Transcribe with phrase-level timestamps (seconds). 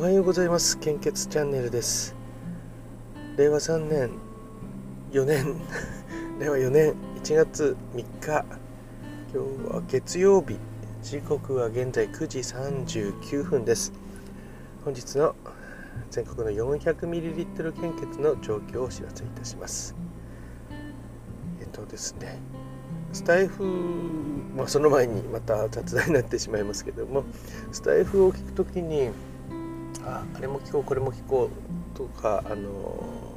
[0.00, 0.78] おはようございます。
[0.78, 2.16] 献血チャンネルです。
[3.36, 4.10] 令和3年
[5.12, 5.56] 4年
[6.40, 8.46] 令和4年1月3日。
[9.30, 10.58] 今日は月曜日。
[11.02, 13.92] 時刻は現在9時39分です。
[14.86, 15.36] 本日の
[16.10, 19.94] 全国の 400ml 献血の状況をお知らせいたします。
[21.60, 22.38] えっとですね
[23.12, 23.64] スタイフ、
[24.56, 27.24] まあ、その前にまた雑談になってしまいますけども
[27.70, 29.10] スタイフを聞くときに
[30.04, 31.50] ああれも聞こうこれも聞こ
[31.94, 33.30] うとかあの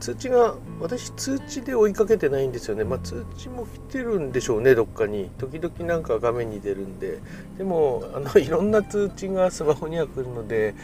[0.00, 2.84] 通知が私通知で追いかけてないんですよね。
[2.84, 5.30] まあ通知も来てるんでしょうねどっかに。
[5.38, 7.18] 時々なんか画面に出るんで。
[7.58, 10.74] でもあの いろんな通知がスマホには来るので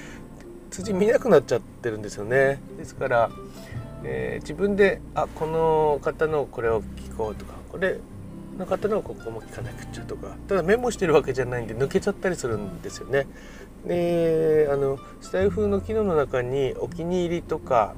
[0.70, 2.60] 通知見なくなっちゃってるんですよね。
[2.78, 3.30] ですから、
[4.04, 7.54] えー、自分であこの方のこれを聞こうとか。
[7.70, 7.98] これ
[8.60, 10.36] の方のここも聞かなくちゃとか。
[10.46, 13.26] ただメモしてるわけじゃないんで抜けちゃったりするんですよね。
[13.86, 17.94] であのスタイフの機能の中にお気に入りとか、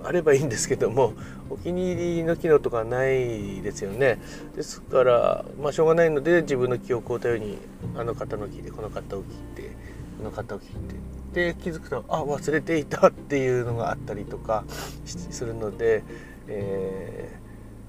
[0.00, 1.12] うん、あればいいんですけども
[1.50, 4.18] お気に入りの機能とかないですよね。
[4.56, 7.58] ですからまあしょうがないので自分の記憶を頼りに
[7.96, 9.70] あの方の聞いてこの方を聞いて
[10.16, 10.96] この方を聞いて。
[11.28, 14.64] で気づくとあ忘れていたっていうのがあったりとか
[15.04, 16.02] するので、
[16.48, 17.47] えー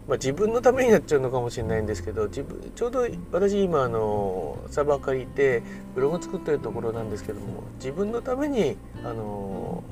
[0.09, 5.61] まあ、自分のためになっちゃうのかもしれないんですけど自分ちょうど私今あのサーバー借りて
[5.93, 9.83] ブログ作ってるところなんですけども自分のためにあの、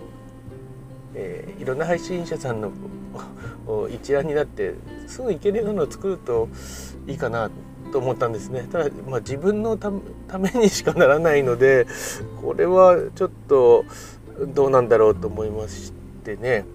[1.13, 2.71] えー、いろんな配信者さんの
[3.93, 4.73] 一覧になって
[5.05, 6.49] すぐ行けるようなのを作ると
[7.05, 7.51] いいかな
[7.91, 9.91] と思ったんですねただ、まあ、自分のた
[10.39, 11.85] めにしかならないので
[12.41, 13.85] これはちょっと
[14.47, 16.65] どうなんだろうと思いましてね。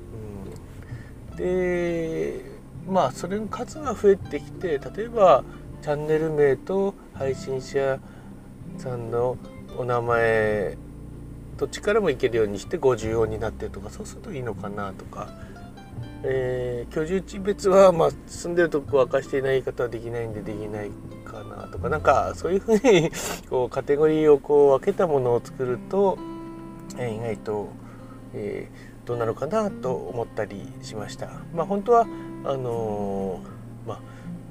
[1.31, 2.52] うん、で
[2.88, 5.44] まあそれの数が増えてきて例えば
[5.83, 7.98] チャンネル名と配信者
[8.78, 9.36] さんの
[9.77, 10.77] お名前
[11.56, 15.29] どっちからもいけるようにして50音になってるとかそうするといいのかなとか、
[16.24, 20.90] えー、居住地別は、まあ、住んでるとこ明かしていない方はできないんでできない
[21.24, 23.11] かなとかなんかそういうふうに
[23.48, 26.18] こうカテゴリーをこう分けたものを作ると、
[26.98, 27.68] えー、意外と、
[28.34, 31.28] えー、どうなのかなと思ったりしました。
[31.55, 32.07] まあ、本当は
[32.45, 33.98] あのー、まあ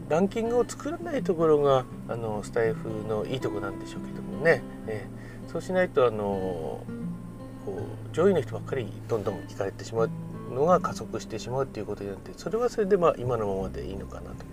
[0.10, 6.84] ランキングを作らないところがあのスタイフのいいとこなんでしょうけどもね、えー、そうしないとあの
[7.66, 10.10] こう上位の人ばっかりどんどん聞かれてしまう
[10.54, 14.46] のが加速してしまうっていうことになってそれはそれでまあ今のままでいいのかなと。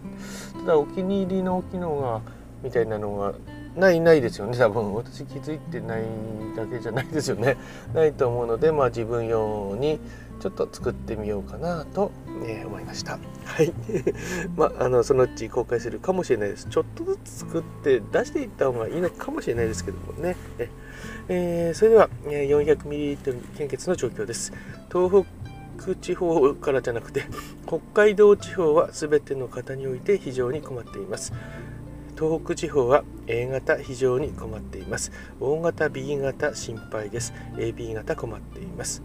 [0.61, 2.21] ただお気に入りの機能が
[2.63, 3.35] みたいなのが
[3.77, 6.03] ないないですよね多分私気づいてない
[6.57, 7.57] だけじゃないですよね
[7.95, 10.01] ないと思うのでまあ自分用に
[10.39, 12.13] ちょっと作ってみようかなと、
[12.47, 13.73] え、思いましたはい
[14.57, 20.37] まああのそのうち公開するかもしれないですちょっとずつ作って出していった方がいいのかもしれないですけどもね
[21.29, 24.53] えー、それでは 400ml 献血の状況です
[24.93, 25.25] 東
[25.79, 27.25] 北地方からじゃなくて
[27.67, 31.33] 北海道地方は全ての方において非常に困っています
[32.19, 35.13] 東北地方は A 型非常に困っています。
[35.39, 37.33] 大型 B 型心配です。
[37.55, 39.03] AB 型困っています。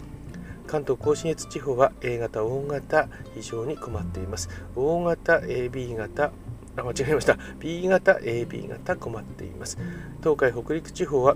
[0.67, 4.49] 関東甲信越地方は A 型、大型非常に困っています。
[4.75, 6.31] 大型、AB 型、
[6.75, 7.37] あ、間違えました。
[7.59, 9.77] B 型、AB 型困っています。
[10.19, 11.35] 東海北陸地方は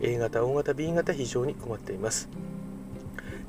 [0.00, 2.28] A 型、大型、B 型非常に困っています。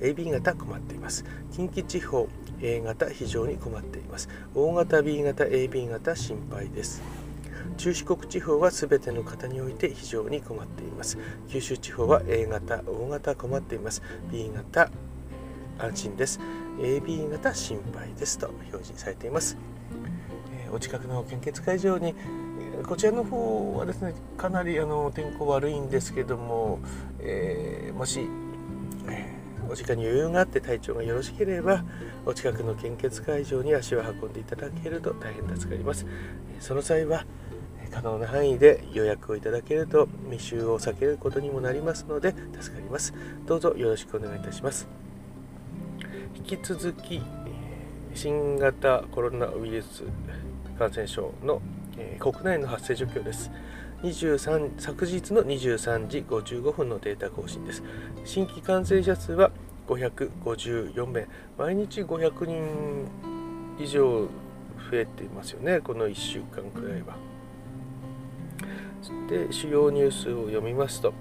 [0.02, 1.26] AB 型困っています。
[1.52, 2.28] 近畿地方
[2.62, 4.30] A 型非常に困っています。
[4.56, 7.02] 大型 B 型 AB 型心配です。
[7.78, 11.18] 中四国地方は全ての方において非常に困っています
[11.48, 14.02] 九州地方は A 型大型困っています
[14.32, 14.92] B 型
[15.80, 16.40] 安心です。
[16.80, 19.58] AB 型心配ですと表示されています、
[20.54, 22.16] えお近くの献血会場に
[22.86, 26.80] こちらの方はですねかなりあの天候悪いんですけども、
[27.20, 28.22] えー、もし、
[29.10, 31.84] えー、お時間に余裕があって体調がよろしければ
[32.26, 36.06] お近くの献血会場に足を運んでいただけると大変助かります。
[36.60, 37.26] その際は
[37.92, 43.14] 可能な範囲で予約をいただけると密集を避けることにもなりますので助かります。
[43.46, 44.99] どうぞよろしくお願いいたします。
[46.52, 47.22] 引き続き
[48.16, 50.04] 新型コロナウイルス
[50.80, 51.62] 感染症の
[52.18, 53.52] 国内の発生状況です。
[54.02, 57.84] 23昨日の23時55分のデータ更新です。
[58.26, 59.52] 新規感染者数は
[59.88, 61.28] 554名。
[61.56, 63.06] 毎日500人
[63.78, 64.30] 以上増
[64.94, 65.82] えていますよね。
[65.82, 67.16] この1週間くらいは。
[69.30, 71.14] で主要ニュースを読みますと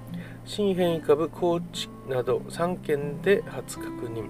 [0.46, 4.24] 新変異株高知など3県で初確認、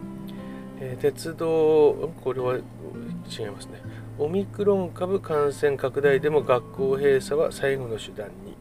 [0.81, 3.81] えー、鉄道これは違いますね。
[4.19, 8.57] オミクロン株感染拡大でも学校閉鎖は最後の手段に。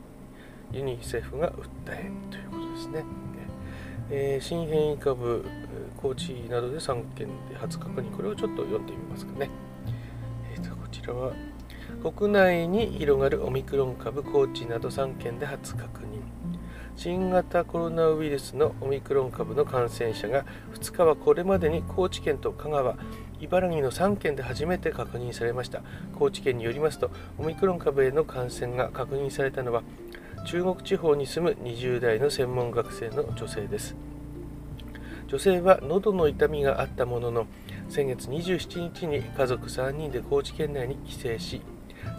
[0.73, 3.05] ユニセフが訴えということですね。
[4.09, 5.43] えー、新変異株
[5.97, 8.15] 高知などで3件で初確認。
[8.15, 9.49] これをちょっと読んでみますかね、
[10.53, 11.33] えーと、こちらは
[12.13, 16.05] 国内に広がるオミクロン株高知など3県で初確認。
[16.97, 22.97] 新型コロナウイルスのオミクロン株の感染者が2日はこれまでに高知県と香川
[23.39, 25.83] 茨城の3県で初めて確認されました。
[26.17, 29.83] 高知県によりますとオミクロン株への感染が確認されたのは
[30.47, 33.95] 中国地方に住む20代の専門学生の女性です。
[35.27, 37.45] 女性は喉の痛みがあったものの
[37.89, 41.61] 先月27日に家族3人で高知県内に帰省し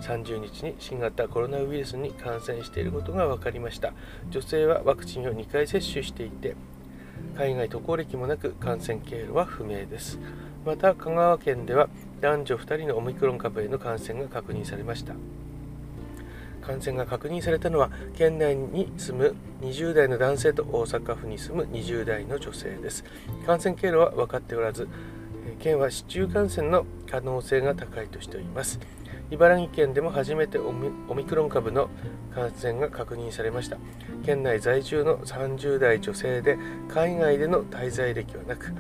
[0.02, 3.93] 30日に新型コロナウイルスに感染していることが分かりました。
[4.31, 6.56] 女性はワクチンを2回接種していて
[7.37, 10.19] 海外渡航歴もなく感染経路は不明です。
[10.64, 11.88] また香川県では
[12.20, 15.14] 男女2人のオミクロン株への感染が確認されました。
[16.61, 23.05] 感染が確認されたのは県内に住む20代の男性と大阪府に住む20代の女性です。
[23.46, 24.88] 感染経路は分かっておらず
[25.61, 28.79] 県は市中感染の可能性が高いとしております。
[29.30, 31.90] 茨城県でも初めてオミクロン株の
[32.34, 33.76] 感染が確認されました。
[34.25, 36.58] 県内在住の30代女性で
[36.88, 38.72] 海外での滞在歴はなく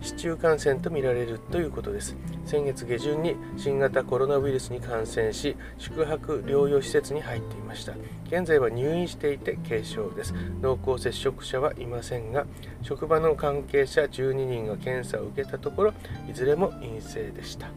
[0.00, 2.16] 市中感染とみられるということです。
[2.44, 7.94] 先月下旬に新型コロナウイルスに感染し宿泊療養施設に入っていました。
[8.26, 10.34] 現在は入院していて軽症です。
[10.60, 12.46] 濃厚接触者はいませんが
[12.82, 15.94] 職場の関係者12人が検査を受けたところ
[16.28, 17.68] いずれも陰性でした。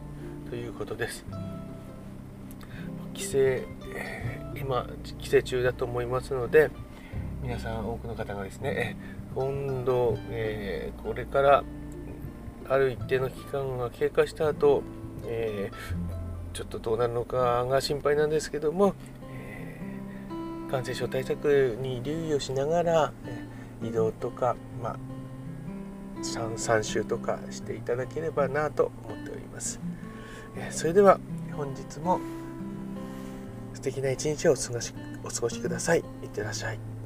[0.50, 1.26] ということです。
[3.18, 3.38] 帰省
[4.56, 4.88] 今
[5.20, 6.70] 帰省中だと思いますので
[7.42, 8.96] 皆さん多くの方がですね
[9.34, 11.64] 今度、えー、これから
[12.70, 14.84] ある一定の期間が経過した後、
[15.26, 18.94] えー、ちょっとどうなるのかが心配なんですけども、
[19.32, 23.14] えー、感染症対策に留意をしながら、
[23.82, 24.98] 移動とか、まあ、
[26.22, 29.80] 3, 週とかしていただければなと思っております。
[30.72, 31.20] それでは
[31.56, 32.20] 本日も
[33.78, 34.92] 素敵な一日をお過ごし
[35.24, 36.00] お過ごしください。
[36.00, 36.97] いってらっしゃい。